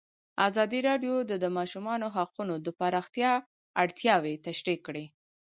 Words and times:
ازادي 0.47 0.79
راډیو 0.89 1.15
د 1.29 1.31
د 1.43 1.45
ماشومانو 1.57 2.07
حقونه 2.15 2.55
د 2.59 2.67
پراختیا 2.79 3.31
اړتیاوې 3.83 4.33
تشریح 4.47 4.79
کړي. 4.87 5.05